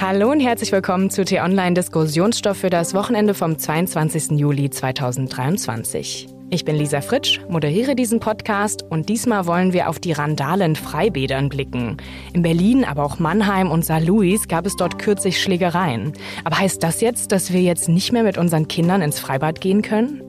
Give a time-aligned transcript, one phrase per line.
[0.00, 4.30] Hallo und herzlich willkommen zu T-Online Diskussionsstoff für das Wochenende vom 22.
[4.30, 6.26] Juli 2023.
[6.48, 11.50] Ich bin Lisa Fritsch, moderiere diesen Podcast und diesmal wollen wir auf die Randalen Freibädern
[11.50, 11.98] blicken.
[12.32, 16.14] In Berlin, aber auch Mannheim und Saar Louis gab es dort kürzlich Schlägereien.
[16.44, 19.82] Aber heißt das jetzt, dass wir jetzt nicht mehr mit unseren Kindern ins Freibad gehen
[19.82, 20.22] können?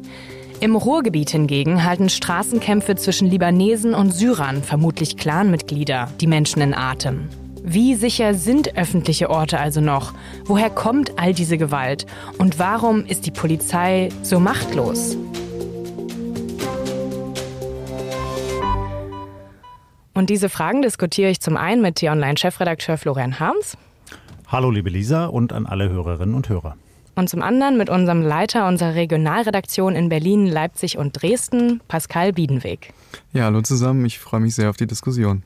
[0.59, 7.29] Im Ruhrgebiet hingegen halten Straßenkämpfe zwischen Libanesen und Syrern, vermutlich Clanmitglieder, die Menschen in Atem.
[7.63, 10.13] Wie sicher sind öffentliche Orte also noch?
[10.45, 12.07] Woher kommt all diese Gewalt?
[12.39, 15.15] Und warum ist die Polizei so machtlos?
[20.15, 23.77] Und diese Fragen diskutiere ich zum einen mit T-Online-Chefredakteur Florian Harms.
[24.47, 26.75] Hallo liebe Lisa und an alle Hörerinnen und Hörer.
[27.15, 32.93] Und zum anderen mit unserem Leiter unserer Regionalredaktion in Berlin, Leipzig und Dresden, Pascal Biedenweg.
[33.33, 35.43] Ja, hallo zusammen, ich freue mich sehr auf die Diskussion.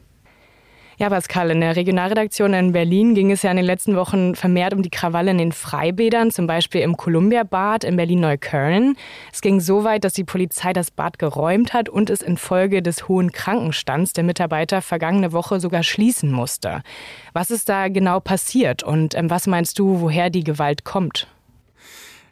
[0.97, 4.73] Ja, Pascal, in der Regionalredaktion in Berlin ging es ja in den letzten Wochen vermehrt
[4.73, 8.95] um die Krawalle in den Freibädern, zum Beispiel im Columbia-Bad in Berlin-Neukölln.
[9.33, 13.09] Es ging so weit, dass die Polizei das Bad geräumt hat und es infolge des
[13.09, 16.81] hohen Krankenstands der Mitarbeiter vergangene Woche sogar schließen musste.
[17.33, 21.27] Was ist da genau passiert und ähm, was meinst du, woher die Gewalt kommt?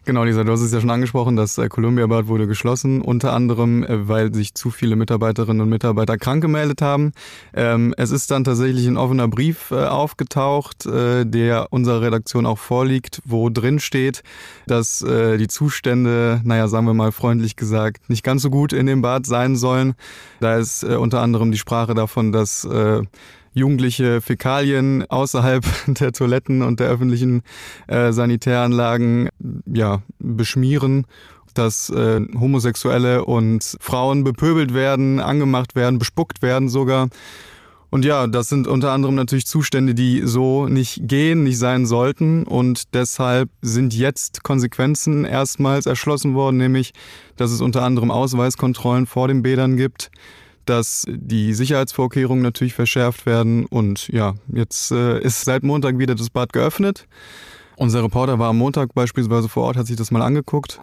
[0.06, 3.32] Genau, Lisa, du hast es ja schon angesprochen, das äh, Columbia Bad wurde geschlossen, unter
[3.32, 7.14] anderem, äh, weil sich zu viele Mitarbeiterinnen und Mitarbeiter krank gemeldet haben.
[7.54, 13.22] Ähm, es ist dann tatsächlich ein offener Brief äh, aufgetaucht, der unserer Redaktion auch vorliegt,
[13.24, 14.24] wo drin steht,
[14.68, 19.02] dass die Zustände, naja, sagen wir mal freundlich gesagt, nicht ganz so gut in dem
[19.02, 19.94] Bad sein sollen.
[20.40, 22.68] Da ist unter anderem die Sprache davon, dass
[23.54, 27.42] jugendliche Fäkalien außerhalb der Toiletten und der öffentlichen
[27.88, 29.30] äh, Sanitäranlagen
[29.66, 31.06] ja, beschmieren
[31.54, 37.10] dass äh, Homosexuelle und Frauen bepöbelt werden, angemacht werden, bespuckt werden sogar.
[37.94, 42.44] Und ja, das sind unter anderem natürlich Zustände, die so nicht gehen, nicht sein sollten.
[42.44, 46.94] Und deshalb sind jetzt Konsequenzen erstmals erschlossen worden, nämlich,
[47.36, 50.10] dass es unter anderem Ausweiskontrollen vor den Bädern gibt,
[50.66, 53.66] dass die Sicherheitsvorkehrungen natürlich verschärft werden.
[53.66, 57.08] Und ja, jetzt äh, ist seit Montag wieder das Bad geöffnet.
[57.76, 60.80] Unser Reporter war am Montag beispielsweise vor Ort, hat sich das mal angeguckt.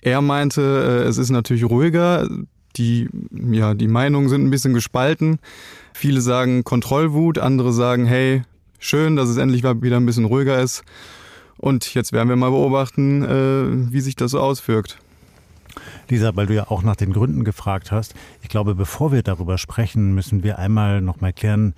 [0.00, 2.28] Er meinte, äh, es ist natürlich ruhiger.
[2.76, 5.38] Die, ja, die Meinungen sind ein bisschen gespalten.
[5.92, 8.42] Viele sagen Kontrollwut, andere sagen, hey,
[8.78, 10.82] schön, dass es endlich wieder ein bisschen ruhiger ist.
[11.58, 14.98] Und jetzt werden wir mal beobachten, äh, wie sich das so auswirkt.
[16.12, 18.14] Lisa, weil du ja auch nach den Gründen gefragt hast.
[18.42, 21.74] Ich glaube, bevor wir darüber sprechen, müssen wir einmal noch mal klären,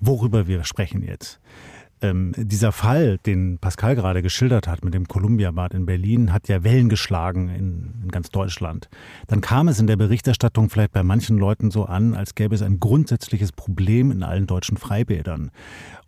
[0.00, 1.40] worüber wir sprechen jetzt.
[2.02, 6.64] Ähm, dieser Fall, den Pascal gerade geschildert hat mit dem Columbia-Bad in Berlin, hat ja
[6.64, 8.88] Wellen geschlagen in, in, ganz Deutschland.
[9.26, 12.62] Dann kam es in der Berichterstattung vielleicht bei manchen Leuten so an, als gäbe es
[12.62, 15.50] ein grundsätzliches Problem in allen deutschen Freibädern.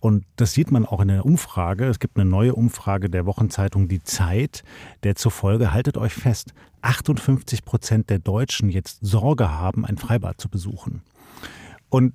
[0.01, 1.85] Und das sieht man auch in der Umfrage.
[1.87, 4.65] Es gibt eine neue Umfrage der Wochenzeitung Die Zeit,
[5.03, 10.49] der zufolge, haltet euch fest, 58 Prozent der Deutschen jetzt Sorge haben, ein Freibad zu
[10.49, 11.03] besuchen.
[11.91, 12.15] Und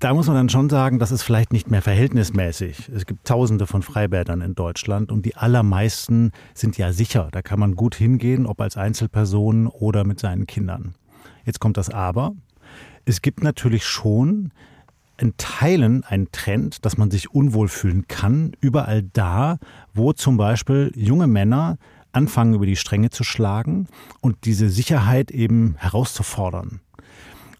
[0.00, 2.88] da muss man dann schon sagen, das ist vielleicht nicht mehr verhältnismäßig.
[2.94, 7.28] Es gibt tausende von Freibädern in Deutschland und die allermeisten sind ja sicher.
[7.32, 10.94] Da kann man gut hingehen, ob als Einzelperson oder mit seinen Kindern.
[11.44, 12.32] Jetzt kommt das Aber.
[13.04, 14.52] Es gibt natürlich schon
[15.16, 19.58] in Teilen einen Trend, dass man sich unwohl fühlen kann, überall da,
[19.94, 21.76] wo zum Beispiel junge Männer
[22.12, 23.88] anfangen, über die Stränge zu schlagen
[24.20, 26.80] und diese Sicherheit eben herauszufordern.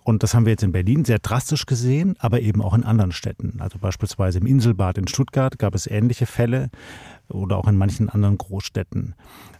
[0.09, 3.13] Und das haben wir jetzt in Berlin sehr drastisch gesehen, aber eben auch in anderen
[3.13, 3.61] Städten.
[3.61, 6.71] Also beispielsweise im Inselbad in Stuttgart gab es ähnliche Fälle
[7.29, 9.15] oder auch in manchen anderen Großstädten.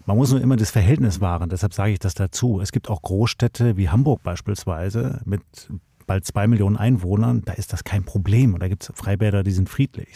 [0.07, 2.63] Man muss nur immer das Verhältnis wahren, deshalb sage ich das dazu.
[2.63, 5.43] Es gibt auch Großstädte wie Hamburg beispielsweise mit
[6.09, 8.55] bald zwei Millionen Einwohnern, da ist das kein Problem.
[8.55, 10.09] Und da gibt es Freibäder, die sind friedlich.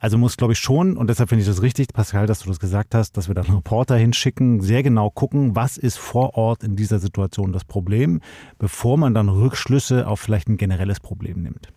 [0.00, 2.58] Also muss, glaube ich, schon, und deshalb finde ich das richtig, Pascal, dass du das
[2.58, 6.62] gesagt hast, dass wir da einen Reporter hinschicken, sehr genau gucken, was ist vor Ort
[6.62, 8.22] in dieser Situation das Problem,
[8.58, 11.68] bevor man dann Rückschlüsse auf vielleicht ein generelles Problem nimmt.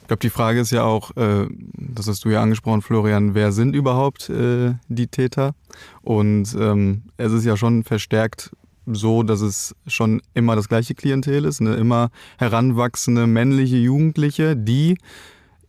[0.00, 3.52] Ich glaube, die Frage ist ja auch, äh, das hast du ja angesprochen, Florian, wer
[3.52, 5.54] sind überhaupt äh, die Täter?
[6.02, 8.50] Und ähm, es ist ja schon verstärkt
[8.86, 14.98] so, dass es schon immer das gleiche Klientel ist, eine immer heranwachsende männliche Jugendliche, die,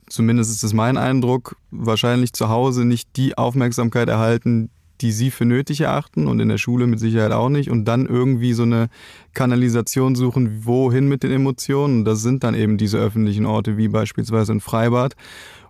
[0.08, 4.69] zumindest ist es mein Eindruck, wahrscheinlich zu Hause nicht die Aufmerksamkeit erhalten,
[5.01, 8.06] die sie für nötig erachten und in der Schule mit Sicherheit auch nicht und dann
[8.06, 8.89] irgendwie so eine
[9.33, 12.00] Kanalisation suchen, wohin mit den Emotionen.
[12.00, 15.15] Und das sind dann eben diese öffentlichen Orte wie beispielsweise ein Freibad,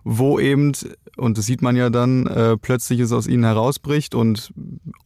[0.04, 0.72] wo eben,
[1.16, 4.52] und das sieht man ja dann, äh, plötzlich es aus ihnen herausbricht und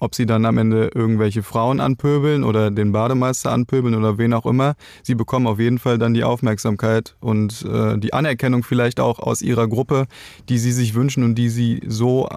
[0.00, 4.46] ob sie dann am Ende irgendwelche Frauen anpöbeln oder den Bademeister anpöbeln oder wen auch
[4.46, 9.19] immer, sie bekommen auf jeden Fall dann die Aufmerksamkeit und äh, die Anerkennung vielleicht auch
[9.19, 10.06] aus ihrer Gruppe,
[10.49, 12.29] die sie sich wünschen und die sie so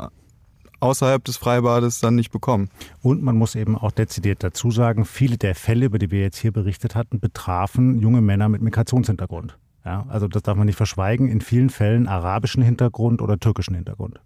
[0.80, 2.70] außerhalb des Freibades dann nicht bekommen.
[3.02, 6.38] Und man muss eben auch dezidiert dazu sagen, viele der Fälle, über die wir jetzt
[6.38, 9.58] hier berichtet hatten, betrafen junge Männer mit Migrationshintergrund.
[9.86, 14.20] Ja, also das darf man nicht verschweigen, in vielen Fällen arabischen Hintergrund oder türkischen Hintergrund.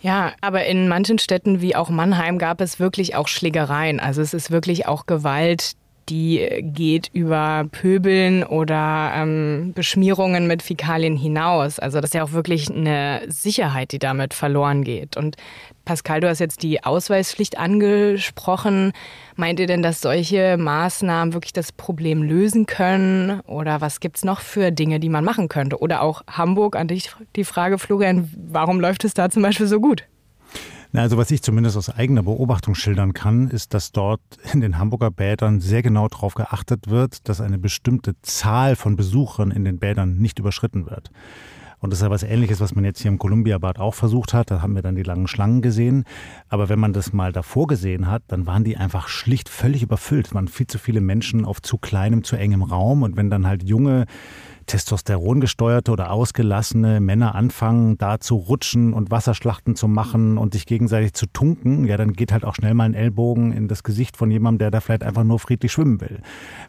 [0.00, 3.98] Ja, aber in manchen Städten wie auch Mannheim gab es wirklich auch Schlägereien.
[4.00, 5.72] Also es ist wirklich auch Gewalt,
[6.08, 11.78] die geht über Pöbeln oder ähm, Beschmierungen mit Fäkalien hinaus.
[11.78, 15.16] Also das ist ja auch wirklich eine Sicherheit, die damit verloren geht.
[15.16, 15.36] Und
[15.84, 18.92] Pascal, du hast jetzt die Ausweispflicht angesprochen.
[19.36, 23.40] Meint ihr denn, dass solche Maßnahmen wirklich das Problem lösen können?
[23.40, 25.78] Oder was gibt es noch für Dinge, die man machen könnte?
[25.78, 29.80] Oder auch Hamburg, an dich die Frage, Florian, warum läuft es da zum Beispiel so
[29.80, 30.04] gut?
[30.90, 34.20] Na, also was ich zumindest aus eigener Beobachtung schildern kann, ist, dass dort
[34.52, 39.50] in den Hamburger Bädern sehr genau darauf geachtet wird, dass eine bestimmte Zahl von Besuchern
[39.50, 41.10] in den Bädern nicht überschritten wird.
[41.80, 44.50] Und das ist ja was Ähnliches, was man jetzt hier im Columbia-Bad auch versucht hat.
[44.50, 46.04] Da haben wir dann die langen Schlangen gesehen.
[46.48, 50.28] Aber wenn man das mal davor gesehen hat, dann waren die einfach schlicht völlig überfüllt.
[50.28, 53.02] Es waren viel zu viele Menschen auf zu kleinem, zu engem Raum.
[53.02, 54.06] Und wenn dann halt junge
[54.68, 60.66] Testosteron gesteuerte oder ausgelassene Männer anfangen, da zu rutschen und Wasserschlachten zu machen und sich
[60.66, 64.16] gegenseitig zu tunken, ja, dann geht halt auch schnell mal ein Ellbogen in das Gesicht
[64.16, 66.20] von jemandem, der da vielleicht einfach nur friedlich schwimmen will.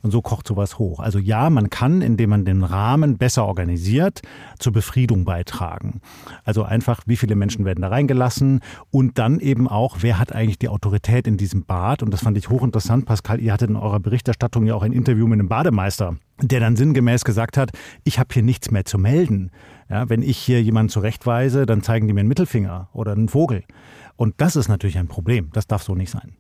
[0.02, 1.00] Und so kocht sowas hoch.
[1.00, 4.22] Also ja, man kann, indem man den Rahmen besser organisiert,
[4.58, 6.02] zur Befriedung beitragen.
[6.46, 8.62] Also einfach, wie viele Menschen werden da reingelassen
[8.92, 12.02] und dann eben auch, wer hat eigentlich die Autorität in diesem Bad?
[12.02, 13.06] Und das fand ich hochinteressant.
[13.06, 16.76] Pascal, ihr hattet in eurer Berichterstattung ja auch ein Interview mit einem Bademeister der dann
[16.76, 17.72] sinngemäß gesagt hat,
[18.04, 19.52] ich habe hier nichts mehr zu melden.
[19.90, 23.64] Ja, wenn ich hier jemanden zurechtweise, dann zeigen die mir einen Mittelfinger oder einen Vogel.
[24.16, 25.50] Und das ist natürlich ein Problem.
[25.54, 26.36] Das darf so nicht sein.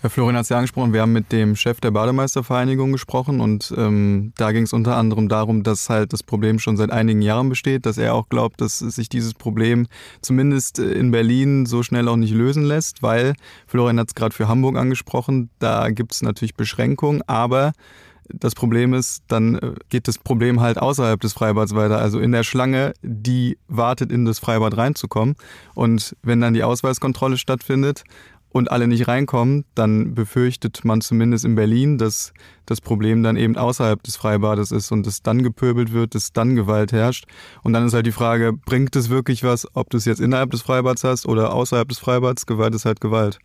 [0.00, 3.74] Herr Florian hat es ja angesprochen, wir haben mit dem Chef der Bademeistervereinigung gesprochen und
[3.76, 7.48] ähm, da ging es unter anderem darum, dass halt das Problem schon seit einigen Jahren
[7.48, 9.88] besteht, dass er auch glaubt, dass sich dieses Problem
[10.20, 13.34] zumindest in Berlin so schnell auch nicht lösen lässt, weil,
[13.66, 17.72] Florian hat es gerade für Hamburg angesprochen, da gibt es natürlich Beschränkungen, aber
[18.28, 22.32] das Problem ist, dann äh, geht das Problem halt außerhalb des Freibads weiter, also in
[22.32, 25.36] der Schlange, die wartet, in das Freibad reinzukommen.
[25.74, 28.04] Und wenn dann die Ausweiskontrolle stattfindet
[28.50, 32.32] und alle nicht reinkommen, dann befürchtet man zumindest in Berlin, dass
[32.66, 36.54] das Problem dann eben außerhalb des Freibades ist und es dann gepöbelt wird, dass dann
[36.54, 37.26] Gewalt herrscht.
[37.62, 40.50] Und dann ist halt die Frage, bringt es wirklich was, ob du es jetzt innerhalb
[40.50, 42.46] des Freibads hast oder außerhalb des Freibads?
[42.46, 43.38] Gewalt ist halt Gewalt.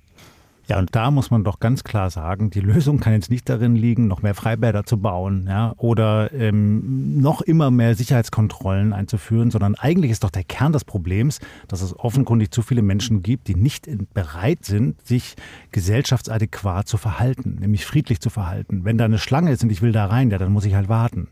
[0.68, 3.76] Ja, und da muss man doch ganz klar sagen, die Lösung kann jetzt nicht darin
[3.76, 9.76] liegen, noch mehr Freibäder zu bauen ja, oder ähm, noch immer mehr Sicherheitskontrollen einzuführen, sondern
[9.76, 13.56] eigentlich ist doch der Kern des Problems, dass es offenkundig zu viele Menschen gibt, die
[13.56, 15.36] nicht bereit sind, sich
[15.72, 18.86] gesellschaftsadäquat zu verhalten, nämlich friedlich zu verhalten.
[18.86, 20.88] Wenn da eine Schlange ist und ich will da rein, ja, dann muss ich halt
[20.88, 21.28] warten.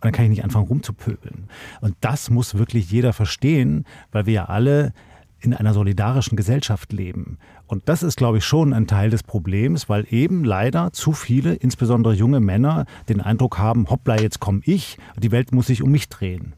[0.00, 1.48] Und dann kann ich nicht anfangen rumzupöbeln.
[1.80, 4.92] Und das muss wirklich jeder verstehen, weil wir ja alle
[5.40, 7.38] in einer solidarischen Gesellschaft leben.
[7.66, 11.54] Und das ist, glaube ich, schon ein Teil des Problems, weil eben leider zu viele,
[11.54, 15.90] insbesondere junge Männer, den Eindruck haben, hoppla, jetzt komme ich, die Welt muss sich um
[15.90, 16.54] mich drehen.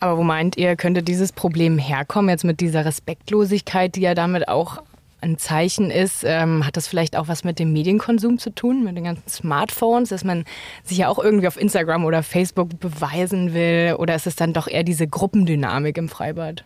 [0.00, 4.48] Aber wo meint ihr, könnte dieses Problem herkommen, jetzt mit dieser Respektlosigkeit, die ja damit
[4.48, 4.82] auch
[5.22, 8.96] ein Zeichen ist, ähm, hat das vielleicht auch was mit dem Medienkonsum zu tun, mit
[8.96, 10.44] den ganzen Smartphones, dass man
[10.84, 13.96] sich ja auch irgendwie auf Instagram oder Facebook beweisen will?
[13.98, 16.64] Oder ist es dann doch eher diese Gruppendynamik im Freibad?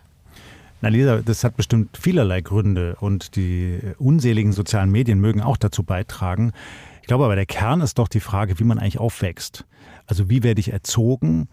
[0.81, 5.83] Na Lisa, das hat bestimmt vielerlei Gründe und die unseligen sozialen Medien mögen auch dazu
[5.83, 6.53] beitragen.
[7.01, 9.65] Ich glaube aber, der Kern ist doch die Frage, wie man eigentlich aufwächst.
[10.07, 11.47] Also wie werde ich erzogen,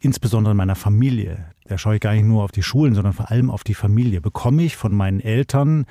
[0.00, 1.46] insbesondere in meiner Familie.
[1.64, 4.20] Da schaue ich gar nicht nur auf die Schulen, sondern vor allem auf die Familie.
[4.20, 5.84] Bekomme ich von meinen Eltern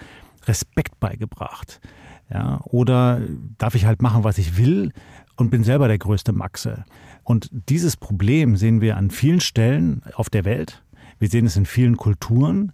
[0.46, 1.82] Respekt beigebracht?
[2.30, 3.22] Ja, oder
[3.58, 4.92] darf ich halt machen, was ich will
[5.36, 6.86] und bin selber der größte Maxe?
[7.24, 10.84] Und dieses Problem sehen wir an vielen Stellen auf der Welt.
[11.20, 12.72] Wir sehen es in vielen Kulturen.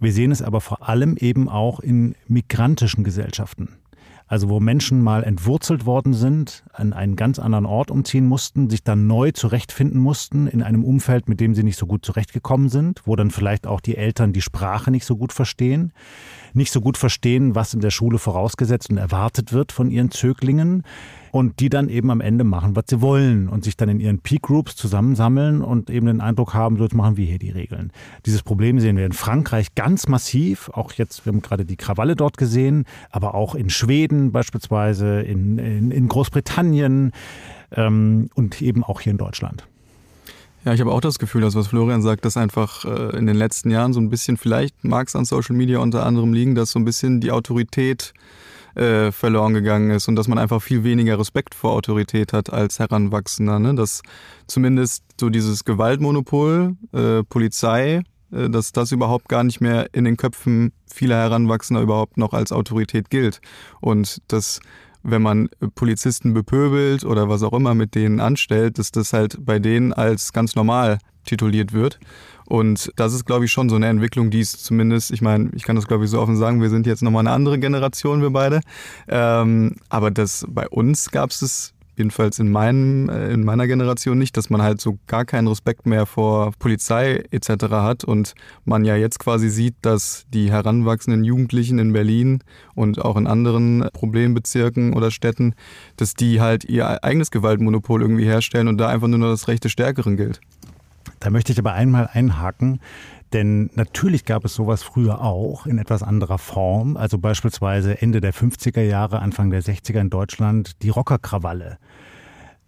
[0.00, 3.68] Wir sehen es aber vor allem eben auch in migrantischen Gesellschaften.
[4.26, 8.82] Also wo Menschen mal entwurzelt worden sind, an einen ganz anderen Ort umziehen mussten, sich
[8.82, 13.02] dann neu zurechtfinden mussten in einem Umfeld, mit dem sie nicht so gut zurechtgekommen sind,
[13.04, 15.92] wo dann vielleicht auch die Eltern die Sprache nicht so gut verstehen.
[16.54, 20.82] nicht so gut verstehen, was in der Schule vorausgesetzt und erwartet wird von ihren Zöglingen
[21.32, 24.18] und die dann eben am Ende machen, was sie wollen und sich dann in ihren
[24.18, 27.90] Peak Groups zusammensammeln und eben den Eindruck haben, so jetzt machen wir hier die Regeln.
[28.26, 32.16] Dieses Problem sehen wir in Frankreich ganz massiv, auch jetzt, wir haben gerade die Krawalle
[32.16, 37.12] dort gesehen, aber auch in Schweden beispielsweise, in, in, in Großbritannien
[37.72, 39.66] ähm, und eben auch hier in Deutschland.
[40.66, 43.36] Ja, ich habe auch das Gefühl, dass was Florian sagt, dass einfach äh, in den
[43.36, 46.72] letzten Jahren so ein bisschen, vielleicht mag es an Social Media unter anderem liegen, dass
[46.72, 48.12] so ein bisschen die Autorität
[48.74, 52.78] äh, verloren gegangen ist und dass man einfach viel weniger Respekt vor Autorität hat als
[52.78, 53.58] Heranwachsender.
[53.58, 53.74] Ne?
[53.74, 54.02] Dass
[54.46, 58.02] zumindest so dieses Gewaltmonopol, äh, Polizei,
[58.32, 62.52] äh, dass das überhaupt gar nicht mehr in den Köpfen vieler Heranwachsender überhaupt noch als
[62.52, 63.40] Autorität gilt.
[63.80, 64.60] Und dass
[65.02, 69.58] wenn man Polizisten bepöbelt oder was auch immer mit denen anstellt, dass das halt bei
[69.58, 71.98] denen als ganz normal tituliert wird.
[72.46, 75.62] Und das ist, glaube ich, schon so eine Entwicklung, die es zumindest, ich meine, ich
[75.62, 78.30] kann das, glaube ich, so offen sagen, wir sind jetzt nochmal eine andere Generation, wir
[78.30, 78.60] beide.
[79.08, 84.18] Ähm, aber das bei uns gab es das jedenfalls in, meinem, äh, in meiner Generation
[84.18, 87.64] nicht, dass man halt so gar keinen Respekt mehr vor Polizei etc.
[87.70, 92.42] hat und man ja jetzt quasi sieht, dass die heranwachsenden Jugendlichen in Berlin
[92.74, 95.54] und auch in anderen Problembezirken oder Städten,
[95.96, 99.64] dass die halt ihr eigenes Gewaltmonopol irgendwie herstellen und da einfach nur noch das Recht
[99.64, 100.40] des Stärkeren gilt.
[101.20, 102.80] Da möchte ich aber einmal einhaken,
[103.32, 106.96] denn natürlich gab es sowas früher auch in etwas anderer Form.
[106.96, 111.78] Also beispielsweise Ende der 50er Jahre, Anfang der 60er in Deutschland die Rockerkrawalle.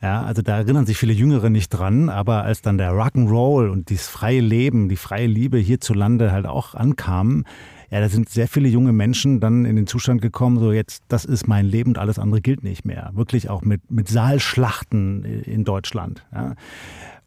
[0.02, 3.88] Ja, also da erinnern sich viele Jüngere nicht dran, aber als dann der Rock'n'Roll und
[3.88, 7.44] dieses freie Leben, die freie Liebe hierzulande halt auch ankamen,
[7.90, 11.24] ja, da sind sehr viele junge Menschen dann in den Zustand gekommen, so jetzt, das
[11.24, 13.12] ist mein Leben und alles andere gilt nicht mehr.
[13.14, 16.26] Wirklich auch mit, mit Saalschlachten in Deutschland.
[16.34, 16.54] Ja.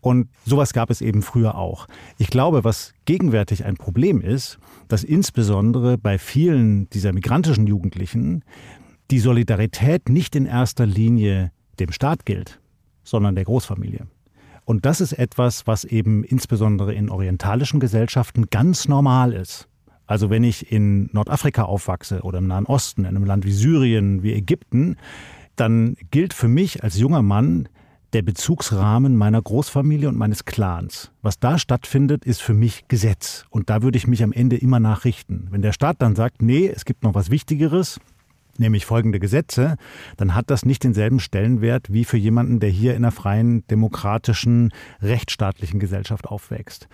[0.02, 1.88] Und sowas gab es eben früher auch.
[2.18, 8.44] Ich glaube, was gegenwärtig ein Problem ist, dass insbesondere bei vielen dieser migrantischen Jugendlichen
[9.12, 12.60] die Solidarität nicht in erster Linie dem Staat gilt,
[13.04, 14.08] sondern der Großfamilie.
[14.66, 19.68] Und das ist etwas, was eben insbesondere in orientalischen Gesellschaften ganz normal ist.
[20.06, 24.24] Also wenn ich in Nordafrika aufwachse oder im Nahen Osten, in einem Land wie Syrien,
[24.24, 24.98] wie Ägypten,
[25.56, 27.68] dann gilt für mich als junger Mann
[28.14, 31.12] der Bezugsrahmen meiner Großfamilie und meines Clans.
[31.22, 33.46] Was da stattfindet, ist für mich Gesetz.
[33.50, 35.48] Und da würde ich mich am Ende immer nachrichten.
[35.52, 38.00] Wenn der Staat dann sagt, nee, es gibt noch was Wichtigeres,
[38.58, 39.76] nämlich folgende Gesetze,
[40.16, 44.72] dann hat das nicht denselben Stellenwert wie für jemanden, der hier in einer freien, demokratischen,
[45.02, 46.88] rechtsstaatlichen Gesellschaft aufwächst.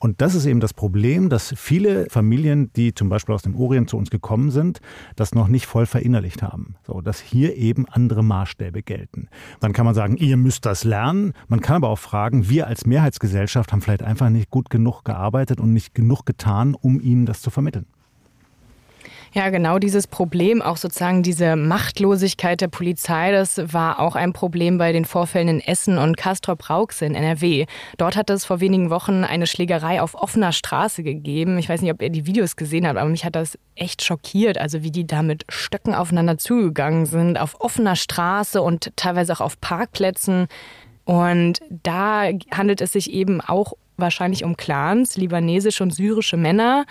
[0.00, 3.90] Und das ist eben das Problem, dass viele Familien, die zum Beispiel aus dem Orient
[3.90, 4.80] zu uns gekommen sind,
[5.14, 6.74] das noch nicht voll verinnerlicht haben.
[6.86, 9.28] So, dass hier eben andere Maßstäbe gelten.
[9.60, 11.34] Dann kann man sagen, ihr müsst das lernen.
[11.48, 15.60] Man kann aber auch fragen, wir als Mehrheitsgesellschaft haben vielleicht einfach nicht gut genug gearbeitet
[15.60, 17.84] und nicht genug getan, um ihnen das zu vermitteln.
[19.32, 24.76] Ja, genau dieses Problem, auch sozusagen diese Machtlosigkeit der Polizei, das war auch ein Problem
[24.76, 27.66] bei den Vorfällen in Essen und Castrop-Rauxel in NRW.
[27.96, 31.58] Dort hat es vor wenigen Wochen eine Schlägerei auf offener Straße gegeben.
[31.58, 34.58] Ich weiß nicht, ob ihr die Videos gesehen habt, aber mich hat das echt schockiert,
[34.58, 39.40] also wie die da mit Stöcken aufeinander zugegangen sind, auf offener Straße und teilweise auch
[39.40, 40.48] auf Parkplätzen.
[41.04, 46.84] Und da handelt es sich eben auch wahrscheinlich um Clans, libanesische und syrische Männer,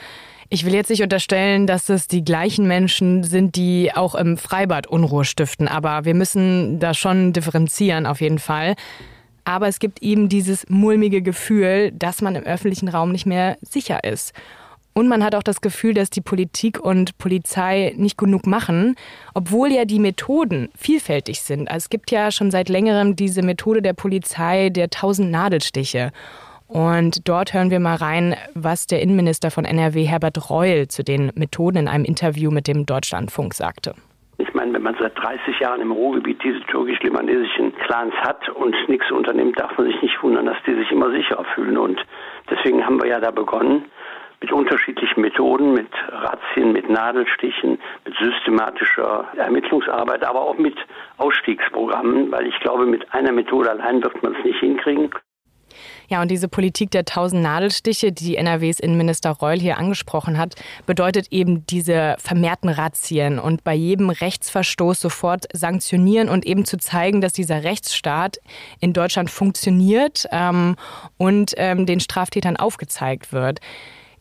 [0.49, 4.87] ich will jetzt nicht unterstellen, dass es die gleichen Menschen sind, die auch im Freibad
[4.87, 8.75] Unruhe stiften, aber wir müssen da schon differenzieren auf jeden Fall.
[9.45, 14.03] Aber es gibt eben dieses mulmige Gefühl, dass man im öffentlichen Raum nicht mehr sicher
[14.03, 14.33] ist.
[14.93, 18.95] Und man hat auch das Gefühl, dass die Politik und Polizei nicht genug machen,
[19.33, 21.69] obwohl ja die Methoden vielfältig sind.
[21.69, 26.11] Also es gibt ja schon seit längerem diese Methode der Polizei der tausend Nadelstiche.
[26.69, 31.31] Und dort hören wir mal rein, was der Innenminister von NRW Herbert Reul zu den
[31.33, 33.95] Methoden in einem Interview mit dem Deutschlandfunk sagte.
[34.37, 39.09] Ich meine, wenn man seit 30 Jahren im Ruhrgebiet diese türkisch-libanesischen Clans hat und nichts
[39.11, 41.75] unternimmt, darf man sich nicht wundern, dass die sich immer sicherer fühlen.
[41.75, 42.05] Und
[42.51, 43.85] deswegen haben wir ja da begonnen
[44.39, 50.77] mit unterschiedlichen Methoden, mit Razzien, mit Nadelstichen, mit systematischer Ermittlungsarbeit, aber auch mit
[51.17, 55.09] Ausstiegsprogrammen, weil ich glaube, mit einer Methode allein wird man es nicht hinkriegen.
[56.09, 60.55] Ja, und diese Politik der tausend Nadelstiche, die NRWs Innenminister Reul hier angesprochen hat,
[60.85, 67.21] bedeutet eben diese vermehrten Razzien und bei jedem Rechtsverstoß sofort sanktionieren und eben zu zeigen,
[67.21, 68.39] dass dieser Rechtsstaat
[68.79, 70.75] in Deutschland funktioniert ähm,
[71.17, 73.59] und ähm, den Straftätern aufgezeigt wird.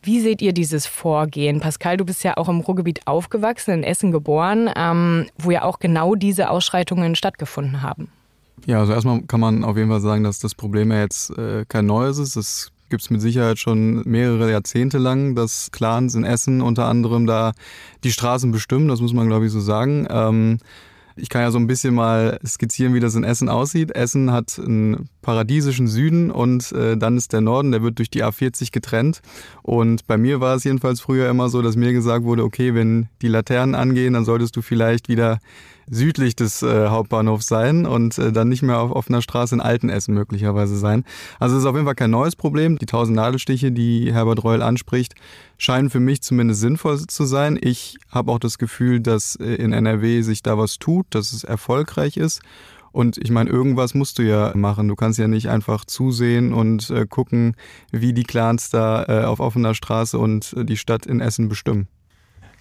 [0.01, 1.59] Wie seht ihr dieses Vorgehen?
[1.59, 5.79] Pascal, du bist ja auch im Ruhrgebiet aufgewachsen, in Essen geboren, ähm, wo ja auch
[5.79, 8.09] genau diese Ausschreitungen stattgefunden haben.
[8.65, 11.65] Ja, also erstmal kann man auf jeden Fall sagen, dass das Problem ja jetzt äh,
[11.67, 12.35] kein neues ist.
[12.35, 17.27] Das gibt es mit Sicherheit schon mehrere Jahrzehnte lang, dass Clans in Essen unter anderem
[17.27, 17.53] da
[18.03, 20.07] die Straßen bestimmen, das muss man glaube ich so sagen.
[20.09, 20.59] Ähm,
[21.21, 23.91] ich kann ja so ein bisschen mal skizzieren, wie das in Essen aussieht.
[23.91, 28.23] Essen hat einen paradiesischen Süden und äh, dann ist der Norden, der wird durch die
[28.23, 29.21] A40 getrennt.
[29.61, 33.09] Und bei mir war es jedenfalls früher immer so, dass mir gesagt wurde, okay, wenn
[33.21, 35.39] die Laternen angehen, dann solltest du vielleicht wieder
[35.89, 40.13] südlich des äh, Hauptbahnhofs sein und äh, dann nicht mehr auf offener Straße in Altenessen
[40.13, 41.03] möglicherweise sein.
[41.39, 42.77] Also es ist auf jeden Fall kein neues Problem.
[42.77, 45.15] Die tausend Nadelstiche, die Herbert Reul anspricht,
[45.57, 47.57] scheinen für mich zumindest sinnvoll zu sein.
[47.61, 51.43] Ich habe auch das Gefühl, dass äh, in NRW sich da was tut, dass es
[51.43, 52.41] erfolgreich ist.
[52.91, 54.87] Und ich meine, irgendwas musst du ja machen.
[54.87, 57.55] Du kannst ja nicht einfach zusehen und äh, gucken,
[57.91, 61.87] wie die Clans da äh, auf offener Straße und äh, die Stadt in Essen bestimmen.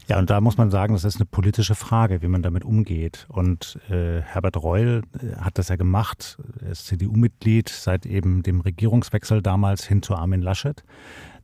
[0.08, 3.26] Ja, und da muss man sagen, das ist eine politische Frage, wie man damit umgeht.
[3.28, 6.38] Und äh, Herbert Reul äh, hat das ja gemacht.
[6.62, 10.82] Er ist CDU-Mitglied seit eben dem Regierungswechsel damals hin zu Armin Laschet.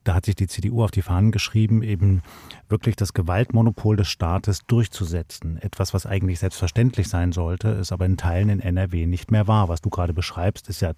[0.02, 2.22] Da hat sich die CDU auf die Fahnen geschrieben, eben
[2.68, 5.58] wirklich das Gewaltmonopol des Staates durchzusetzen.
[5.58, 9.68] Etwas, was eigentlich selbstverständlich sein sollte, ist aber in Teilen in NRW nicht mehr wahr.
[9.68, 10.92] Was du gerade beschreibst, ist ja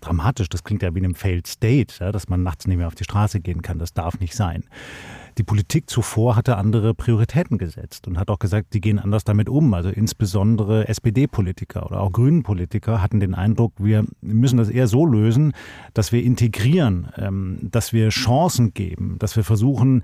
[0.00, 0.48] dramatisch.
[0.48, 2.94] Das klingt ja wie in einem Failed State, ja, dass man nachts nicht mehr auf
[2.94, 3.78] die Straße gehen kann.
[3.78, 4.64] Das darf nicht sein.
[5.38, 9.50] Die Politik zuvor hatte andere Prioritäten gesetzt und hat auch gesagt, die gehen anders damit
[9.50, 9.74] um.
[9.74, 15.52] Also insbesondere SPD-Politiker oder auch Grünen-Politiker hatten den Eindruck, wir müssen das eher so lösen,
[15.92, 20.02] dass wir integrieren, ähm, dass wir Chancen geben, dass wir versuchen,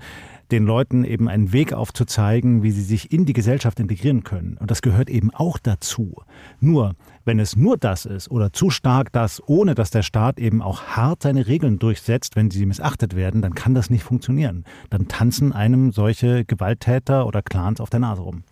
[0.51, 4.57] den Leuten eben einen Weg aufzuzeigen, wie sie sich in die Gesellschaft integrieren können.
[4.59, 6.21] Und das gehört eben auch dazu.
[6.59, 6.93] Nur,
[7.25, 10.83] wenn es nur das ist oder zu stark das, ohne dass der Staat eben auch
[10.83, 14.63] hart seine Regeln durchsetzt, wenn sie missachtet werden, dann kann das nicht funktionieren.
[14.91, 18.43] Dann tanzen einem solche Gewalttäter oder Clans auf der Nase rum.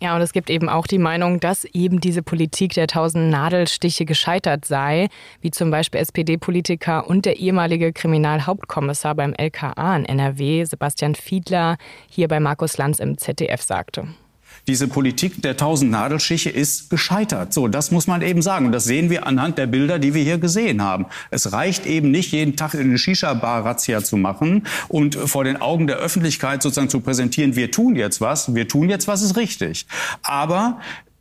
[0.00, 4.06] Ja, und es gibt eben auch die Meinung, dass eben diese Politik der tausend Nadelstiche
[4.06, 5.08] gescheitert sei,
[5.42, 11.76] wie zum Beispiel SPD-Politiker und der ehemalige Kriminalhauptkommissar beim LKA in NRW, Sebastian Fiedler,
[12.08, 14.08] hier bei Markus Lanz im ZDF sagte.
[14.66, 17.52] Diese Politik der tausend Nadelstiche ist gescheitert.
[17.52, 18.66] So, das muss man eben sagen.
[18.66, 21.06] Und das sehen wir anhand der Bilder, die wir hier gesehen haben.
[21.30, 25.96] Es reicht eben nicht, jeden Tag eine Shisha-Bar-Razzia zu machen und vor den Augen der
[25.96, 29.86] Öffentlichkeit sozusagen zu präsentieren, wir tun jetzt was, wir tun jetzt was ist richtig.
[30.22, 30.80] Aber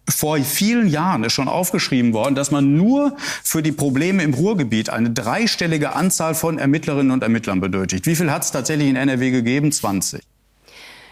[0.09, 4.89] vor vielen Jahren ist schon aufgeschrieben worden, dass man nur für die Probleme im Ruhrgebiet
[4.89, 8.05] eine dreistellige Anzahl von Ermittlerinnen und Ermittlern benötigt.
[8.05, 9.71] Wie viel hat es tatsächlich in NRW gegeben?
[9.71, 10.21] 20.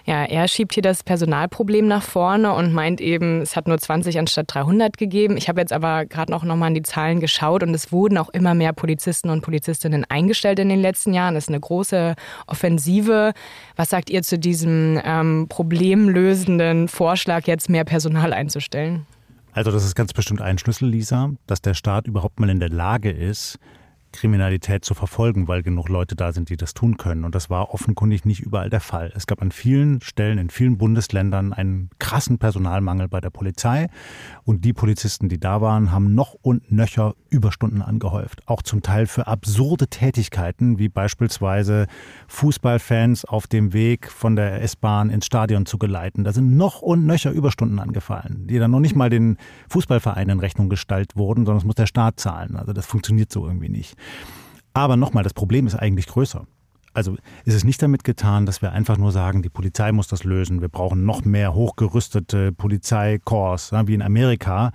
[0.05, 4.19] Ja, er schiebt hier das Personalproblem nach vorne und meint eben, es hat nur 20
[4.19, 5.35] anstatt 300 gegeben.
[5.35, 8.19] Ich habe jetzt aber gerade noch, noch mal an die Zahlen geschaut und es wurden
[8.19, 11.33] auch immer mehr Polizisten und Polizistinnen eingestellt in den letzten Jahren.
[11.33, 12.13] Das ist eine große
[12.45, 13.33] Offensive.
[13.77, 19.07] Was sagt ihr zu diesem ähm, problemlösenden Vorschlag, jetzt mehr Personal einzustellen?
[19.53, 22.70] Also das ist ganz bestimmt ein Schlüssel, Lisa, dass der Staat überhaupt mal in der
[22.70, 23.57] Lage ist,
[24.16, 27.24] Kriminalität zu verfolgen, weil genug Leute da sind, die das tun können.
[27.24, 29.12] Und das war offenkundig nicht überall der Fall.
[29.16, 33.88] Es gab an vielen Stellen in vielen Bundesländern einen krassen Personalmangel bei der Polizei.
[34.44, 38.44] Und die Polizisten, die da waren, haben noch und nöcher Überstunden angehäuft.
[38.48, 41.88] Auch zum Teil für absurde Tätigkeiten, wie beispielsweise
[42.28, 46.24] Fußballfans auf dem Weg von der S-Bahn ins Stadion zu geleiten.
[46.24, 49.38] Da sind noch und nöcher Überstunden angefallen, die dann noch nicht mal den
[49.70, 52.56] Fußballvereinen in Rechnung gestaltet wurden, sondern es muss der Staat zahlen.
[52.56, 53.96] Also das funktioniert so irgendwie nicht.
[54.74, 56.46] Aber nochmal, das Problem ist eigentlich größer.
[56.94, 60.24] Also ist es nicht damit getan, dass wir einfach nur sagen, die Polizei muss das
[60.24, 60.61] lösen.
[60.61, 64.72] Wir brauchen noch mehr hochgerüstete Polizeikorps, wie in Amerika,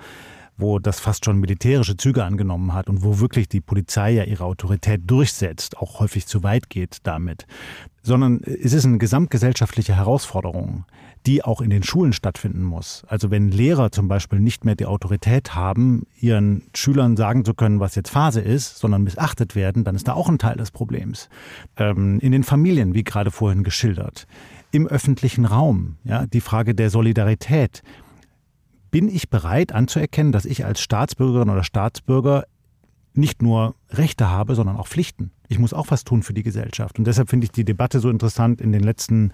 [0.60, 4.44] wo das fast schon militärische Züge angenommen hat und wo wirklich die Polizei ja ihre
[4.44, 7.46] Autorität durchsetzt, auch häufig zu weit geht damit.
[8.02, 10.84] Sondern es ist eine gesamtgesellschaftliche Herausforderung
[11.26, 13.04] die auch in den Schulen stattfinden muss.
[13.06, 17.80] Also wenn Lehrer zum Beispiel nicht mehr die Autorität haben, ihren Schülern sagen zu können,
[17.80, 21.28] was jetzt Phase ist, sondern missachtet werden, dann ist da auch ein Teil des Problems.
[21.76, 24.26] Ähm, in den Familien, wie gerade vorhin geschildert,
[24.72, 27.82] im öffentlichen Raum, ja, die Frage der Solidarität.
[28.90, 32.44] Bin ich bereit anzuerkennen, dass ich als Staatsbürgerin oder Staatsbürger
[33.14, 35.30] nicht nur Rechte habe, sondern auch Pflichten?
[35.48, 36.98] Ich muss auch was tun für die Gesellschaft.
[36.98, 39.32] Und deshalb finde ich die Debatte so interessant in den letzten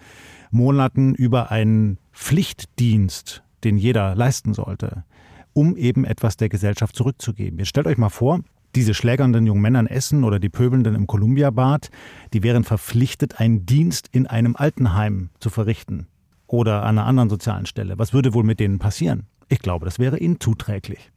[0.50, 5.04] Monaten über einen Pflichtdienst, den jeder leisten sollte,
[5.52, 7.58] um eben etwas der Gesellschaft zurückzugeben.
[7.58, 8.40] Jetzt stellt euch mal vor,
[8.74, 11.88] diese schlägernden jungen Männer in Essen oder die Pöbelnden im Columbia-Bad,
[12.34, 16.08] die wären verpflichtet, einen Dienst in einem Altenheim zu verrichten
[16.46, 17.98] oder an einer anderen sozialen Stelle.
[17.98, 19.26] Was würde wohl mit denen passieren?
[19.48, 21.10] Ich glaube, das wäre ihnen zuträglich.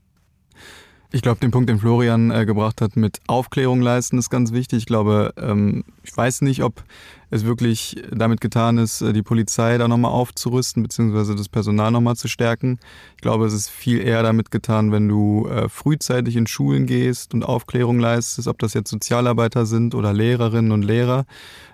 [1.12, 4.78] Ich glaube, den Punkt, den Florian äh, gebracht hat, mit Aufklärung leisten, ist ganz wichtig.
[4.80, 6.84] Ich glaube, ähm, ich weiß nicht, ob
[7.32, 12.16] es wirklich damit getan ist, äh, die Polizei da nochmal aufzurüsten, beziehungsweise das Personal nochmal
[12.16, 12.78] zu stärken.
[13.16, 17.34] Ich glaube, es ist viel eher damit getan, wenn du äh, frühzeitig in Schulen gehst
[17.34, 21.26] und Aufklärung leistest, ob das jetzt Sozialarbeiter sind oder Lehrerinnen und Lehrer.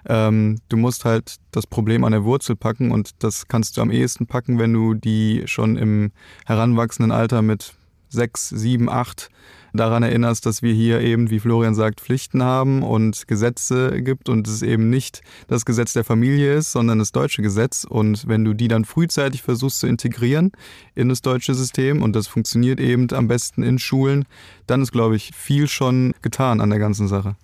[0.07, 3.91] Ähm, du musst halt das Problem an der Wurzel packen und das kannst du am
[3.91, 6.11] ehesten packen, wenn du die schon im
[6.45, 7.73] heranwachsenden Alter mit
[8.15, 9.29] sechs, sieben, acht
[9.75, 14.47] daran erinnerst, dass wir hier eben, wie Florian sagt, Pflichten haben und Gesetze gibt und
[14.47, 17.85] es eben nicht das Gesetz der Familie ist, sondern das deutsche Gesetz.
[17.87, 20.51] Und wenn du die dann frühzeitig versuchst zu integrieren
[20.95, 24.25] in das deutsche System und das funktioniert eben am besten in Schulen,
[24.67, 27.35] dann ist, glaube ich, viel schon getan an der ganzen Sache.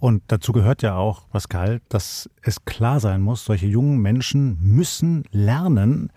[0.00, 5.24] Und dazu gehört ja auch, Pascal, dass es klar sein muss, solche jungen Menschen müssen
[5.32, 6.12] lernen,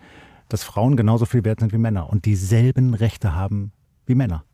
[0.48, 3.72] dass Frauen genauso viel wert sind wie Männer und dieselben Rechte haben
[4.06, 4.44] wie Männer.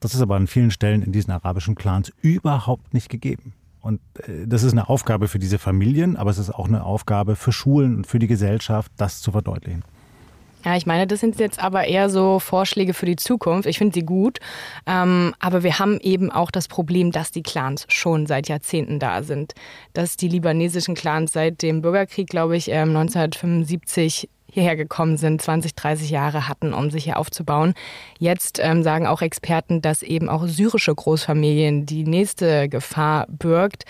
[0.00, 3.54] Das ist aber an vielen Stellen in diesen arabischen Clans überhaupt nicht gegeben.
[3.80, 7.36] Und äh, das ist eine Aufgabe für diese Familien, aber es ist auch eine Aufgabe
[7.36, 9.84] für Schulen und für die Gesellschaft, das zu verdeutlichen.
[10.64, 13.68] Ja, ich meine, das sind jetzt aber eher so Vorschläge für die Zukunft.
[13.68, 14.40] Ich finde sie gut.
[14.84, 19.22] Ähm, aber wir haben eben auch das Problem, dass die Clans schon seit Jahrzehnten da
[19.22, 19.54] sind.
[19.92, 25.74] Dass die libanesischen Clans seit dem Bürgerkrieg, glaube ich, 1975 ähm, hierher gekommen sind, 20,
[25.74, 27.74] 30 Jahre hatten, um sich hier aufzubauen.
[28.18, 33.84] Jetzt ähm, sagen auch Experten, dass eben auch syrische Großfamilien die nächste Gefahr birgt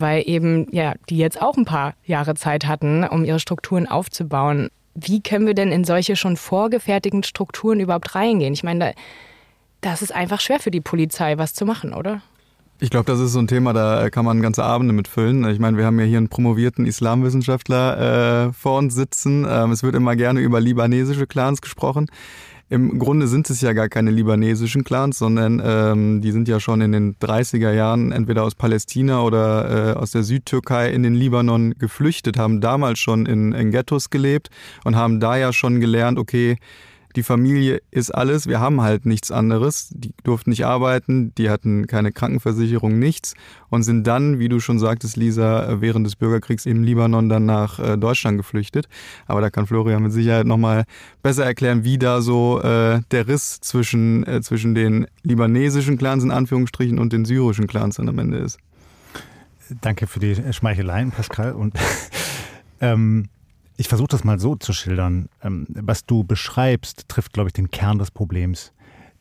[0.00, 4.68] weil eben ja die jetzt auch ein paar Jahre Zeit hatten, um ihre Strukturen aufzubauen.
[4.94, 8.54] Wie können wir denn in solche schon vorgefertigten Strukturen überhaupt reingehen?
[8.54, 8.92] Ich meine, da,
[9.80, 12.22] das ist einfach schwer für die Polizei, was zu machen, oder?
[12.80, 15.44] Ich glaube, das ist so ein Thema, da kann man ganze Abende mitfüllen.
[15.50, 19.44] Ich meine, wir haben ja hier einen promovierten Islamwissenschaftler äh, vor uns sitzen.
[19.48, 22.06] Ähm, es wird immer gerne über libanesische Clans gesprochen.
[22.70, 26.80] Im Grunde sind es ja gar keine libanesischen Clans, sondern ähm, die sind ja schon
[26.80, 31.74] in den 30er Jahren entweder aus Palästina oder äh, aus der Südtürkei in den Libanon
[31.78, 34.50] geflüchtet, haben damals schon in, in Ghettos gelebt
[34.84, 36.58] und haben da ja schon gelernt, okay,
[37.16, 39.88] die Familie ist alles, wir haben halt nichts anderes.
[39.92, 43.34] Die durften nicht arbeiten, die hatten keine Krankenversicherung, nichts
[43.70, 47.78] und sind dann, wie du schon sagtest, Lisa, während des Bürgerkriegs im Libanon dann nach
[47.78, 48.88] äh, Deutschland geflüchtet.
[49.26, 50.84] Aber da kann Florian mit Sicherheit nochmal
[51.22, 56.30] besser erklären, wie da so äh, der Riss zwischen, äh, zwischen den libanesischen Clans in
[56.30, 58.58] Anführungsstrichen und den syrischen Clans dann am Ende ist.
[59.80, 61.52] Danke für die Schmeicheleien, Pascal.
[61.52, 61.74] Und
[62.80, 63.28] ähm,
[63.78, 65.28] ich versuche das mal so zu schildern.
[65.40, 68.72] Ähm, was du beschreibst, trifft, glaube ich, den Kern des Problems.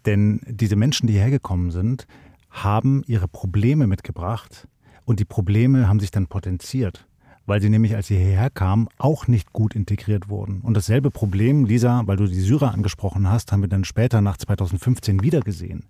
[0.06, 2.08] Denn diese Menschen, die hergekommen sind,
[2.50, 4.68] haben ihre Probleme mitgebracht
[5.06, 7.07] und die Probleme haben sich dann potenziert,
[7.48, 10.62] weil sie nämlich, als sie hierher kamen, auch nicht gut integriert wurden.
[10.62, 14.38] Und dasselbe Problem, Lisa, weil du die Syrer angesprochen hast, haben wir dann später nach
[14.38, 15.86] 2015 wieder gesehen.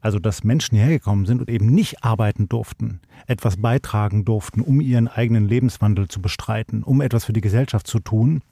[0.00, 4.80] Also, dass Menschen hierher gekommen sind und eben nicht arbeiten durften, etwas beitragen durften, um
[4.80, 8.42] ihren eigenen Lebenswandel zu bestreiten, um etwas für die Gesellschaft zu tun,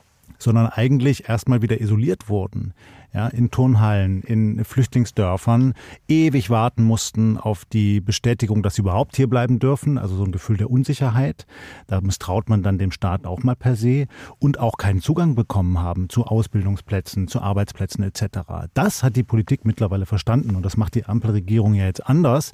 [0.42, 2.74] sondern eigentlich erstmal wieder isoliert wurden
[3.14, 5.74] ja, in Turnhallen, in Flüchtlingsdörfern
[6.08, 9.98] ewig warten mussten auf die Bestätigung, dass sie überhaupt hier bleiben dürfen.
[9.98, 11.46] Also so ein Gefühl der Unsicherheit.
[11.86, 14.06] Da misstraut man dann dem Staat auch mal per se
[14.38, 18.40] und auch keinen Zugang bekommen haben zu Ausbildungsplätzen, zu Arbeitsplätzen etc.
[18.74, 22.52] Das hat die Politik mittlerweile verstanden und das macht die Ampelregierung ja jetzt anders.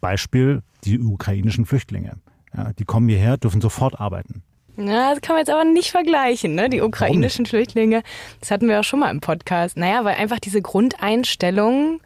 [0.00, 2.18] Beispiel die ukrainischen Flüchtlinge.
[2.56, 4.42] Ja, die kommen hierher, dürfen sofort arbeiten.
[4.80, 6.70] Na, das kann man jetzt aber nicht vergleichen, ne?
[6.70, 8.04] Die ukrainischen Flüchtlinge.
[8.38, 9.76] Das hatten wir auch schon mal im Podcast.
[9.76, 12.00] Naja, weil einfach diese Grundeinstellung,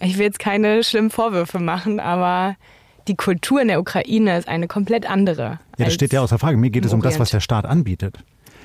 [0.00, 2.54] ich will jetzt keine schlimmen Vorwürfe machen, aber
[3.08, 5.58] die Kultur in der Ukraine ist eine komplett andere.
[5.78, 6.56] Ja, das steht ja außer Frage.
[6.58, 8.18] Mir geht es um das, was der Staat anbietet.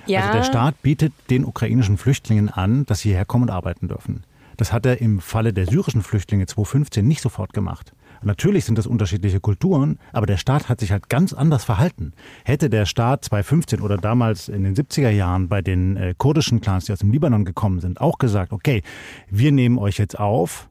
[0.05, 0.21] Ja.
[0.21, 4.23] Also der Staat bietet den ukrainischen Flüchtlingen an, dass sie herkommen und arbeiten dürfen.
[4.55, 7.91] Das hat er im Falle der syrischen Flüchtlinge 2015 nicht sofort gemacht.
[8.23, 12.13] Natürlich sind das unterschiedliche Kulturen, aber der Staat hat sich halt ganz anders verhalten.
[12.43, 16.85] Hätte der Staat 2015 oder damals in den 70er Jahren bei den äh, kurdischen Clans,
[16.85, 18.83] die aus dem Libanon gekommen sind, auch gesagt, okay,
[19.29, 20.69] wir nehmen euch jetzt auf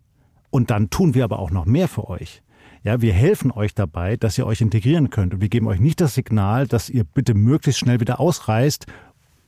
[0.51, 2.43] und dann tun wir aber auch noch mehr für euch.
[2.85, 5.35] Ja, wir helfen euch dabei, dass ihr euch integrieren könnt.
[5.35, 8.87] Und wir geben euch nicht das Signal, dass ihr bitte möglichst schnell wieder ausreist,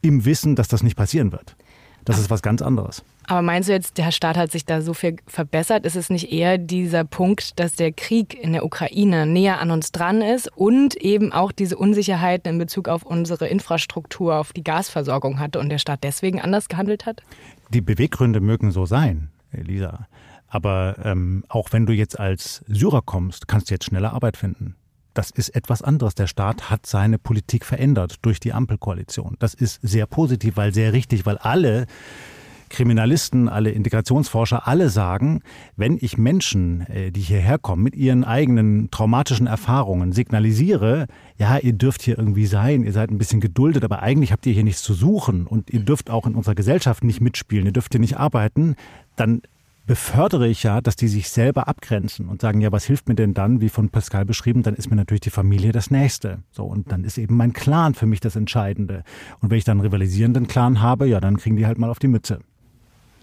[0.02, 1.56] im Wissen, dass das nicht passieren wird.
[2.04, 3.04] Das ist was ganz anderes.
[3.30, 5.86] Aber meinst du jetzt, der Staat hat sich da so viel verbessert?
[5.86, 9.92] Ist es nicht eher dieser Punkt, dass der Krieg in der Ukraine näher an uns
[9.92, 15.38] dran ist und eben auch diese Unsicherheit in Bezug auf unsere Infrastruktur, auf die Gasversorgung
[15.38, 17.22] hatte und der Staat deswegen anders gehandelt hat?
[17.68, 20.08] Die Beweggründe mögen so sein, Elisa.
[20.48, 24.74] Aber ähm, auch wenn du jetzt als Syrer kommst, kannst du jetzt schneller Arbeit finden.
[25.14, 26.16] Das ist etwas anderes.
[26.16, 29.36] Der Staat hat seine Politik verändert durch die Ampelkoalition.
[29.38, 31.86] Das ist sehr positiv, weil sehr richtig, weil alle
[32.70, 35.42] Kriminalisten, alle Integrationsforscher, alle sagen,
[35.76, 41.06] wenn ich Menschen, äh, die hierher kommen, mit ihren eigenen traumatischen Erfahrungen signalisiere,
[41.36, 44.54] ja, ihr dürft hier irgendwie sein, ihr seid ein bisschen geduldet, aber eigentlich habt ihr
[44.54, 47.92] hier nichts zu suchen und ihr dürft auch in unserer Gesellschaft nicht mitspielen, ihr dürft
[47.92, 48.76] hier nicht arbeiten,
[49.16, 49.42] dann
[49.90, 53.34] befördere ich ja, dass die sich selber abgrenzen und sagen, ja, was hilft mir denn
[53.34, 56.44] dann, wie von Pascal beschrieben, dann ist mir natürlich die Familie das Nächste.
[56.52, 59.02] So, und dann ist eben mein Clan für mich das Entscheidende.
[59.40, 61.98] Und wenn ich dann einen rivalisierenden Clan habe, ja, dann kriegen die halt mal auf
[61.98, 62.38] die Mütze.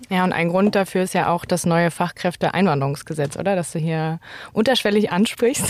[0.10, 3.56] Ja, und ein Grund dafür ist ja auch das neue Fachkräfteeinwanderungsgesetz, oder?
[3.56, 4.20] Dass du hier
[4.54, 5.66] unterschwellig ansprichst.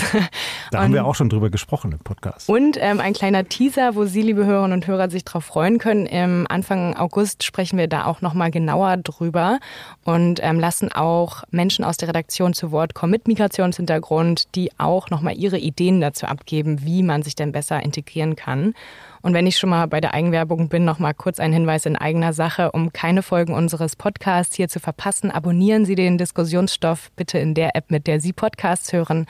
[0.69, 2.50] Da und, haben wir auch schon drüber gesprochen im Podcast.
[2.50, 6.06] Und ähm, ein kleiner Teaser, wo Sie, liebe Hörerinnen und Hörer, sich darauf freuen können.
[6.06, 9.60] Im Anfang August sprechen wir da auch nochmal genauer drüber
[10.04, 15.10] und ähm, lassen auch Menschen aus der Redaktion zu Wort kommen mit Migrationshintergrund, die auch
[15.10, 18.73] nochmal ihre Ideen dazu abgeben, wie man sich denn besser integrieren kann.
[19.21, 21.95] Und wenn ich schon mal bei der Eigenwerbung bin, noch mal kurz ein Hinweis in
[21.95, 27.39] eigener Sache, um keine Folgen unseres Podcasts hier zu verpassen, abonnieren Sie den Diskussionsstoff bitte
[27.39, 29.25] in der App, mit der Sie Podcasts hören.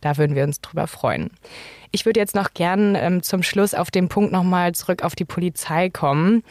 [0.00, 1.30] Da würden wir uns drüber freuen.
[1.90, 5.14] Ich würde jetzt noch gern ähm, zum Schluss auf den Punkt noch mal zurück auf
[5.14, 6.42] die Polizei kommen.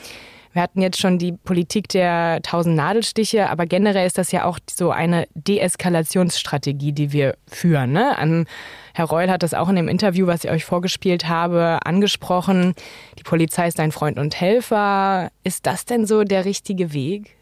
[0.54, 4.60] Wir hatten jetzt schon die Politik der tausend Nadelstiche, aber generell ist das ja auch
[4.70, 7.94] so eine Deeskalationsstrategie, die wir führen.
[7.94, 8.18] Ne?
[8.18, 8.46] An,
[8.94, 12.74] Herr Reul hat das auch in dem Interview, was ich euch vorgespielt habe, angesprochen.
[13.18, 15.32] Die Polizei ist ein Freund und Helfer.
[15.46, 17.38] Ist das denn so der richtige Weg?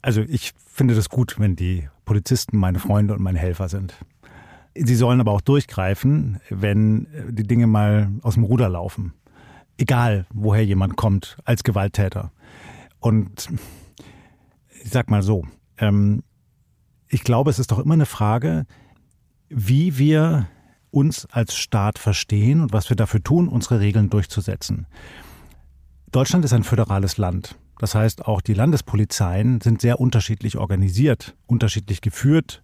[0.00, 3.94] Also ich finde das gut, wenn die Polizisten meine Freunde und meine Helfer sind.
[4.74, 9.12] Sie sollen aber auch durchgreifen, wenn die Dinge mal aus dem Ruder laufen.
[9.76, 12.32] Egal, woher jemand kommt als Gewalttäter.
[13.00, 13.48] Und
[14.82, 15.46] ich sag mal so,
[15.78, 16.22] ähm,
[17.08, 18.66] ich glaube, es ist doch immer eine Frage,
[19.48, 20.48] wie wir
[20.90, 24.86] uns als Staat verstehen und was wir dafür tun, unsere Regeln durchzusetzen.
[26.12, 27.56] Deutschland ist ein föderales Land.
[27.78, 32.62] Das heißt, auch die Landespolizeien sind sehr unterschiedlich organisiert, unterschiedlich geführt,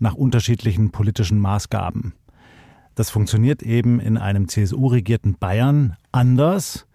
[0.00, 2.14] nach unterschiedlichen politischen Maßgaben.
[2.96, 6.86] Das funktioniert eben in einem CSU-regierten Bayern anders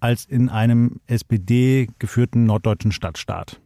[0.00, 3.60] als in einem SPD-geführten norddeutschen Stadtstaat.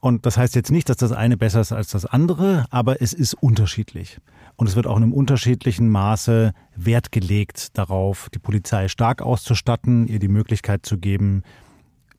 [0.00, 3.12] Und das heißt jetzt nicht, dass das eine besser ist als das andere, aber es
[3.12, 4.18] ist unterschiedlich.
[4.56, 10.06] Und es wird auch in einem unterschiedlichen Maße Wert gelegt darauf, die Polizei stark auszustatten,
[10.06, 11.42] ihr die Möglichkeit zu geben,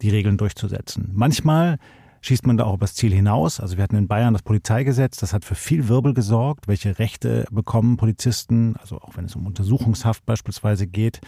[0.01, 1.09] die Regeln durchzusetzen.
[1.13, 1.77] Manchmal
[2.21, 3.59] schießt man da auch übers Ziel hinaus.
[3.59, 6.67] Also wir hatten in Bayern das Polizeigesetz, das hat für viel Wirbel gesorgt.
[6.67, 11.19] Welche Rechte bekommen Polizisten, also auch wenn es um Untersuchungshaft beispielsweise geht.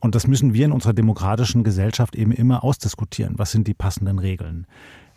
[0.00, 3.34] Und das müssen wir in unserer demokratischen Gesellschaft eben immer ausdiskutieren.
[3.38, 4.66] Was sind die passenden Regeln?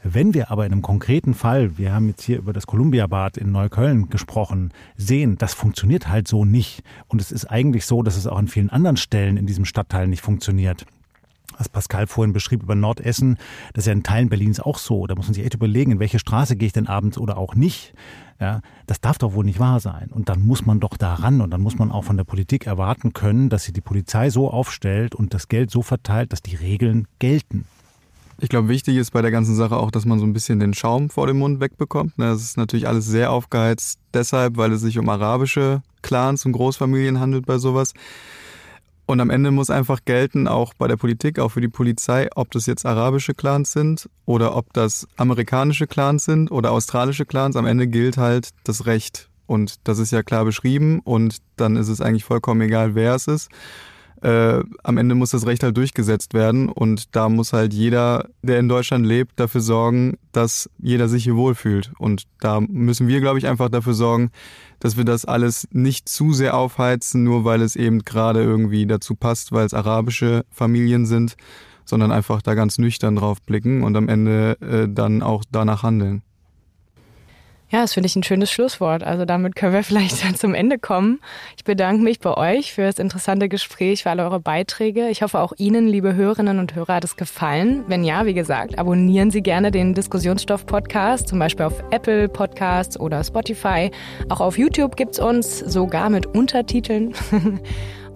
[0.04, 3.52] Wenn wir aber in einem konkreten Fall, wir haben jetzt hier über das Columbia-Bad in
[3.52, 6.82] Neukölln gesprochen, sehen, das funktioniert halt so nicht.
[7.08, 10.08] Und es ist eigentlich so, dass es auch an vielen anderen Stellen in diesem Stadtteil
[10.08, 10.86] nicht funktioniert
[11.58, 13.38] was Pascal vorhin beschrieb über Nordessen,
[13.74, 15.08] das ist ja in Teilen Berlins auch so.
[15.08, 17.56] Da muss man sich echt überlegen, in welche Straße gehe ich denn abends oder auch
[17.56, 17.94] nicht.
[18.40, 20.10] Ja, das darf doch wohl nicht wahr sein.
[20.10, 23.14] Und dann muss man doch daran und dann muss man auch von der Politik erwarten
[23.14, 27.08] können, dass sie die Polizei so aufstellt und das Geld so verteilt, dass die Regeln
[27.20, 27.66] gelten.
[28.44, 30.74] Ich glaube, wichtig ist bei der ganzen Sache auch, dass man so ein bisschen den
[30.74, 32.18] Schaum vor dem Mund wegbekommt.
[32.18, 36.54] Ne, das ist natürlich alles sehr aufgeheizt, deshalb, weil es sich um arabische Clans und
[36.54, 37.94] Großfamilien handelt bei sowas.
[39.12, 42.50] Und am Ende muss einfach gelten, auch bei der Politik, auch für die Polizei, ob
[42.52, 47.58] das jetzt arabische Clans sind oder ob das amerikanische Clans sind oder australische Clans.
[47.58, 49.30] Am Ende gilt halt das Recht.
[49.48, 53.28] Und das ist ja klar beschrieben und dann ist es eigentlich vollkommen egal, wer es
[53.28, 53.50] ist
[54.22, 58.60] äh, am Ende muss das Recht halt durchgesetzt werden und da muss halt jeder, der
[58.60, 61.92] in Deutschland lebt, dafür sorgen, dass jeder sich hier wohlfühlt.
[61.98, 64.30] Und da müssen wir, glaube ich, einfach dafür sorgen,
[64.80, 69.16] dass wir das alles nicht zu sehr aufheizen, nur weil es eben gerade irgendwie dazu
[69.16, 71.36] passt, weil es arabische Familien sind,
[71.86, 76.22] sondern einfach da ganz nüchtern drauf blicken und am Ende äh, dann auch danach handeln.
[77.72, 79.04] Ja, das finde ich ein schönes Schlusswort.
[79.04, 81.22] Also damit können wir vielleicht dann zum Ende kommen.
[81.56, 85.08] Ich bedanke mich bei euch für das interessante Gespräch, für alle eure Beiträge.
[85.10, 87.86] Ich hoffe, auch Ihnen, liebe Hörerinnen und Hörer, hat es gefallen.
[87.88, 93.24] Wenn ja, wie gesagt, abonnieren Sie gerne den Diskussionsstoff-Podcast, zum Beispiel auf Apple Podcasts oder
[93.24, 93.90] Spotify.
[94.30, 97.14] Auch auf YouTube gibt es uns, sogar mit Untertiteln.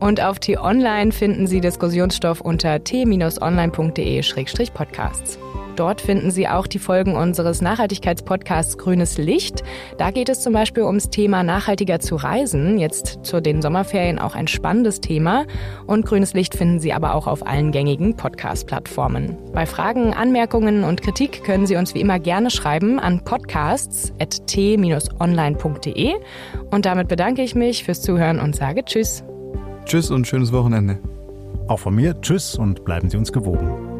[0.01, 5.39] Und auf T-Online finden Sie Diskussionsstoff unter t-online.de-podcasts.
[5.75, 9.63] Dort finden Sie auch die Folgen unseres Nachhaltigkeitspodcasts Grünes Licht.
[9.97, 12.77] Da geht es zum Beispiel ums Thema nachhaltiger zu reisen.
[12.77, 15.45] Jetzt zu den Sommerferien auch ein spannendes Thema.
[15.85, 19.38] Und Grünes Licht finden Sie aber auch auf allen gängigen Podcast-Plattformen.
[19.53, 26.13] Bei Fragen, Anmerkungen und Kritik können Sie uns wie immer gerne schreiben an podcasts.t-online.de.
[26.71, 29.23] Und damit bedanke ich mich fürs Zuhören und sage Tschüss.
[29.85, 30.97] Tschüss und schönes Wochenende.
[31.67, 33.94] Auch von mir Tschüss und bleiben Sie uns gewogen.